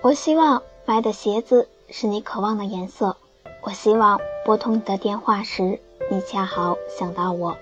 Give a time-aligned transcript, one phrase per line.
[0.00, 3.16] 我希望买的鞋子是你渴望的颜色。
[3.62, 7.56] 我希望拨通你的电话时，你恰好想到我。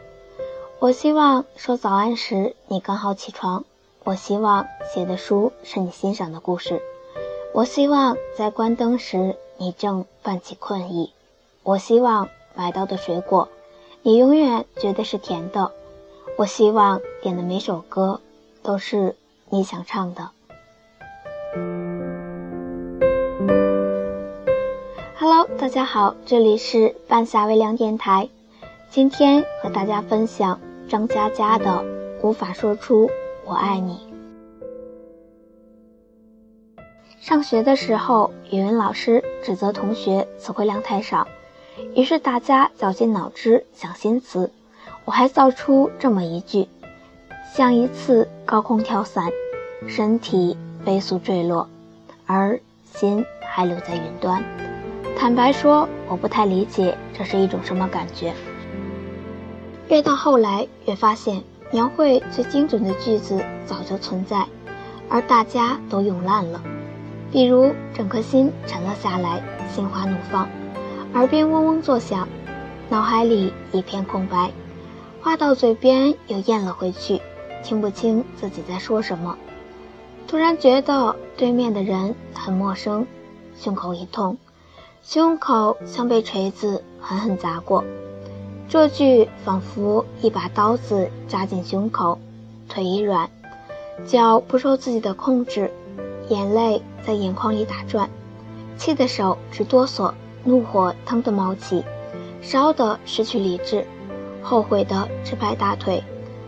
[0.79, 3.64] 我希望说早安时，你刚好起床。
[4.04, 6.82] 我希望写的书是你欣赏的故事。
[7.54, 11.14] 我希望在关灯时，你正泛起困意。
[11.62, 13.48] 我希望买到的水果，
[14.03, 15.73] 你永远觉得是甜的。
[16.37, 18.21] 我希望点的每首歌，
[18.62, 19.16] 都是
[19.48, 20.30] 你想唱的。
[25.29, 28.29] Hello，大家好，这里是半夏微凉电台。
[28.89, 31.65] 今天和大家分享张嘉佳的
[32.23, 33.11] 《无法说出
[33.45, 34.07] 我爱你》。
[37.21, 41.27] 上学的时候，语文老师指责同学词汇量太少，
[41.97, 44.52] 于是大家绞尽脑汁想新词。
[45.05, 46.69] 我还造出这么一句：
[47.52, 49.33] 像一次高空跳伞，
[49.88, 51.68] 身体飞速坠落，
[52.27, 54.40] 而心还留在云端。
[55.18, 58.34] 坦白说，我不太理解这是一种什么感觉。
[59.88, 64.47] 越到后来，越发现描绘最精准的句子早就存在，
[65.09, 66.62] 而大家都用烂了。
[67.32, 69.42] 比如，整颗心沉了下来，
[69.75, 70.47] 心花怒放，
[71.14, 72.28] 耳边嗡嗡作响，
[72.91, 74.50] 脑海里一片空白，
[75.22, 77.20] 话到嘴边又咽了回去，
[77.64, 79.37] 听不清自己在说什么。
[80.28, 83.06] 突然觉得对面的人很陌生，
[83.56, 84.37] 胸口一痛。
[85.09, 87.84] 胸口像被锤子狠狠砸过，
[88.69, 92.19] 这句仿佛一把刀子扎进胸口，
[92.69, 93.31] 腿一软，
[94.04, 95.71] 脚不受自己的控制，
[96.28, 98.10] 眼泪在眼眶里打转，
[98.77, 100.12] 气得手直哆嗦，
[100.43, 101.84] 怒火腾地冒起，
[102.43, 103.87] 烧得失去理智，
[104.43, 106.03] 后悔的直拍大腿，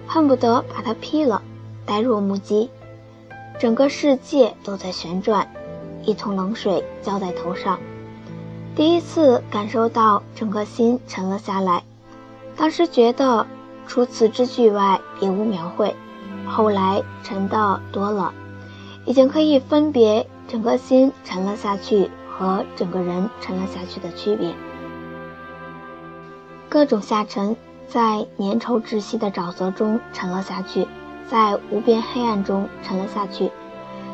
[0.05, 1.41] 恨不得把他劈了，
[1.87, 2.69] 呆若木鸡，
[3.61, 5.49] 整个世界都在旋转，
[6.05, 7.79] 一桶冷水浇在头上。
[8.79, 11.83] 第一次感受到整个心沉了下来，
[12.57, 13.45] 当时觉得
[13.89, 15.97] 除此之句外别无描绘。
[16.47, 18.33] 后来沉的多了，
[19.05, 24.55] 已经可以分别整个心沉了下去和整个人沉了下去的区别。
[26.69, 27.57] 各种下沉，
[27.89, 30.87] 在粘稠窒息的沼泽中沉了下去，
[31.29, 33.51] 在无边黑暗中沉了下去，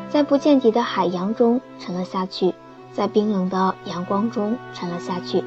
[0.09, 2.55] 在不见底的海洋中沉了下去。
[2.91, 5.43] 在冰冷的阳光中沉了下去，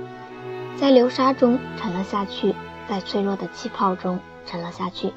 [0.77, 2.55] 在流沙中沉了下去，
[2.89, 5.13] 在脆弱的气泡中沉了下去。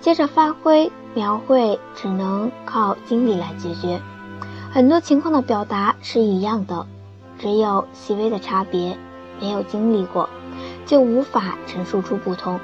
[0.00, 4.00] 接着发挥描绘，只能靠经历来解决。
[4.70, 6.86] 很多情况的表达是一样的，
[7.38, 8.96] 只有细微的差别。
[9.40, 10.28] 没有经历过，
[10.86, 12.60] 就无法陈述出不同。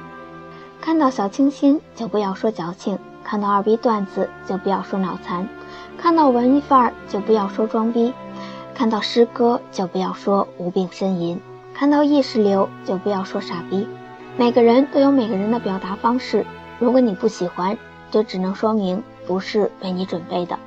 [0.80, 5.44] 看到小清新，就不要说矫情；看到二逼段子，就不要说脑残；
[5.98, 8.14] 看到文艺范儿，就不要说装逼。
[8.80, 11.38] 看到诗歌就不要说无病呻吟，
[11.74, 13.86] 看到意识流就不要说傻逼。
[14.38, 16.46] 每个人都有每个人的表达方式，
[16.78, 17.76] 如果你不喜欢，
[18.10, 20.58] 就只能说明不是为你准备的。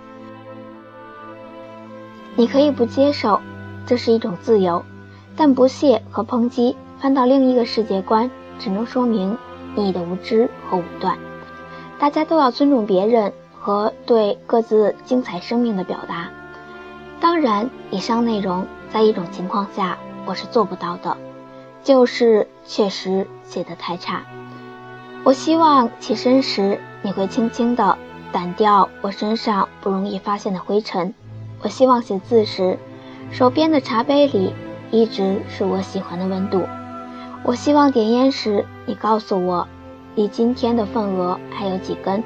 [2.35, 3.41] 你可以不接受，
[3.88, 4.85] 这是一种自由，
[5.35, 8.29] 但不屑和抨击翻到另一个世界观，
[8.59, 9.35] 只能说明
[9.73, 11.18] 你的无知和武断。
[11.97, 16.29] 大家都要尊重别人和对各自精彩生命的表达。
[17.43, 21.17] 然，以上内容在一种情况下我是做不到的，
[21.83, 24.21] 就是确实写得太差。
[25.25, 27.97] 我希望起身时你会轻轻地
[28.31, 31.13] 掸掉我身上不容易发现的灰尘。
[31.61, 32.79] 我希望写字时，
[33.29, 34.53] 手边的茶杯里
[34.89, 36.63] 一直是我喜欢的温度。
[37.43, 39.67] 我希望点烟时你告诉我，
[40.15, 42.23] 离今天的份额还有几根。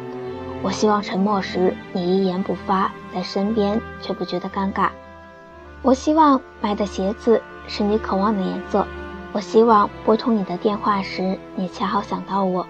[0.62, 4.90] 我希望沉默时你一言不发，在身边却不觉得尴尬。
[5.82, 8.86] 我希望买的鞋子是你渴望的颜色。
[9.34, 12.66] 我希望拨通你的电话时你恰好想到我。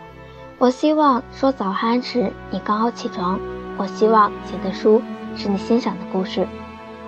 [0.57, 3.39] 我希望说早安时你刚好起床。
[3.77, 5.01] 我希望写的书
[5.35, 6.47] 是你欣赏的故事。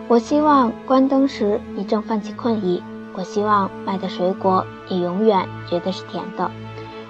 [0.08, 2.82] 我希望关灯时你正泛起困意。
[3.14, 6.50] 我希望买的水果你永远觉得是甜的。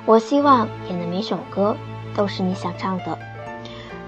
[0.06, 1.76] 我希望点的每首歌
[2.16, 3.18] 都是你想唱的。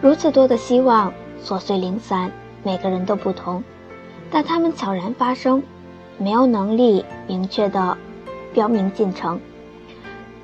[0.02, 1.14] 如此多的希望，
[1.44, 2.32] 琐碎零散，
[2.64, 3.64] 每个人都不同，
[4.32, 5.62] 但他们悄然发生，
[6.18, 7.98] 没有能力明确的
[8.54, 9.40] 标明进程。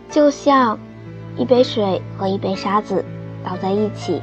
[0.09, 0.77] 就像
[1.37, 3.03] 一杯水和一杯沙子
[3.43, 4.21] 倒在一起，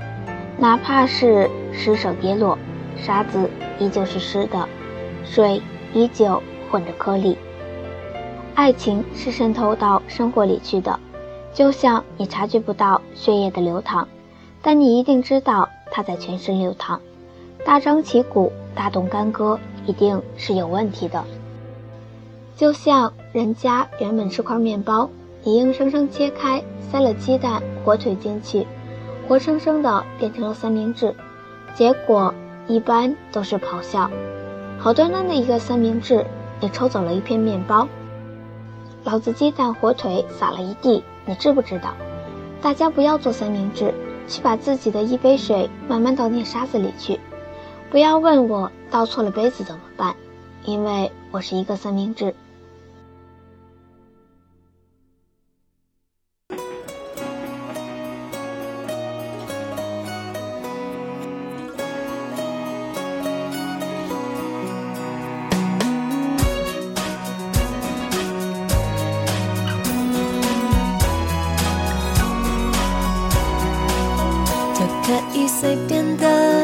[0.59, 2.59] 哪怕是失手跌落，
[2.97, 4.69] 沙子依旧是湿的，
[5.25, 5.63] 水
[5.93, 7.37] 依旧混着颗粒。
[8.55, 11.01] 爱情是渗透到生活里去的，
[11.53, 14.07] 就像你察觉不到血液的流淌。
[14.63, 17.01] 但你一定知道，它在全身流淌，
[17.65, 21.25] 大张旗鼓大动干戈，一定是有问题的。
[22.57, 25.11] 就像人家原本是块面包，
[25.43, 28.67] 你硬生生切开，塞了鸡蛋、火腿进去，
[29.27, 31.15] 活生生的变成了三明治，
[31.75, 32.33] 结果
[32.69, 34.11] 一般都是咆哮。
[34.79, 36.25] 好端端的一个三明治，
[36.61, 37.89] 你抽走了一片面包，
[39.03, 41.95] 老子鸡蛋、火腿撒了一地，你知不知道？
[42.63, 43.93] 大家不要做三明治，
[44.29, 47.19] 去把自己的一杯水慢慢倒进沙子里去。
[47.95, 50.17] 不要问我倒错了杯子怎么办，
[50.65, 52.35] 因为我是一个三明治。
[75.07, 76.54] 可以随便的，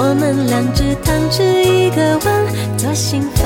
[0.00, 3.44] 我们两只汤匙一个碗，左心房。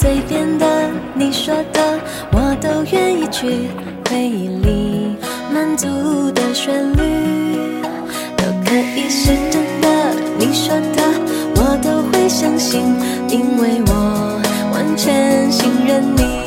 [0.00, 0.66] 随便的，
[1.12, 2.00] 你说的，
[2.32, 3.68] 我都愿意去
[4.08, 5.14] 回忆里
[5.52, 5.86] 满足
[6.30, 7.82] 的旋律，
[8.34, 9.88] 都可以是真的。
[10.38, 11.02] 你说的
[11.56, 12.80] 我都会相信，
[13.28, 14.40] 因为我
[14.72, 16.40] 完全信任你。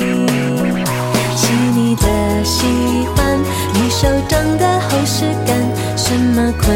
[1.36, 2.66] 细腻的喜
[3.16, 3.40] 欢，
[3.76, 5.56] 你手掌的厚实感，
[5.96, 6.76] 什么困